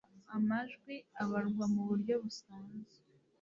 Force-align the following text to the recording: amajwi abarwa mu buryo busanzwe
amajwi 0.37 0.95
abarwa 1.23 1.65
mu 1.73 1.81
buryo 1.89 2.13
busanzwe 2.23 2.95